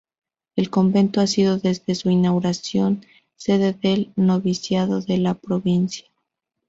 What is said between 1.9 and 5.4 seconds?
su inauguración sede del noviciado de la